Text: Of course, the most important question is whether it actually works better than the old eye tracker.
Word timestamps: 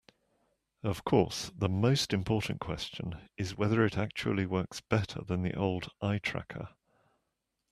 Of 0.81 1.03
course, 1.03 1.51
the 1.55 1.69
most 1.69 2.11
important 2.11 2.59
question 2.59 3.29
is 3.37 3.55
whether 3.55 3.85
it 3.85 3.99
actually 3.99 4.47
works 4.47 4.81
better 4.81 5.21
than 5.23 5.43
the 5.43 5.53
old 5.53 5.91
eye 6.01 6.17
tracker. 6.17 6.69